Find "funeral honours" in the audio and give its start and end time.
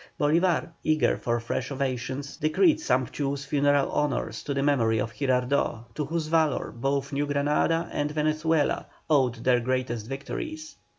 3.45-4.41